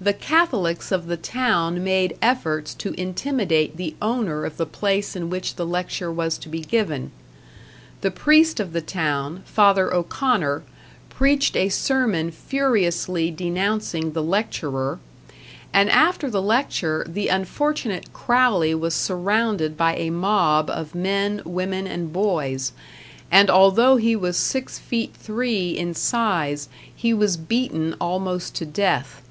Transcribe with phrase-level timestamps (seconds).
[0.00, 5.30] The Catholics of the town made efforts to intimidate the owner of the place in
[5.30, 7.10] which the lecture was to be given;
[8.02, 10.62] the priest of the town, Father O'Connor,
[11.08, 14.98] preached a sermon furiously denouncing the lecturer;
[15.72, 21.86] and after the lecture the unfortunate Crowley was surrounded by a mob of men, women
[21.86, 22.72] and boys,
[23.30, 29.22] and although he was six feet three in size, he was beaten almost to death.